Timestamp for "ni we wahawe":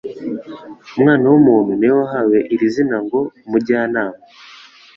1.75-2.37